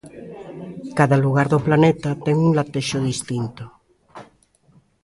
Cada 0.97 1.17
lugar 1.23 1.47
do 1.53 1.59
planeta 1.67 2.09
ten 2.25 2.35
un 2.47 2.51
latexo 2.59 2.97
distinto. 3.09 3.63